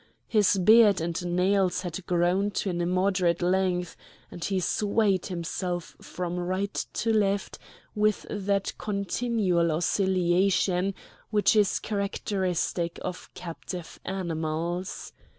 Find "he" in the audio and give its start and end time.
4.43-4.59